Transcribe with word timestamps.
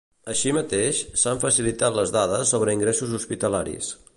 Així 0.31 0.53
mateix, 0.57 1.01
s'han 1.23 1.43
facilitat 1.43 1.99
les 1.99 2.13
dades 2.17 2.55
sobre 2.55 2.77
ingressos 2.79 3.15
hospitalaris. 3.19 3.93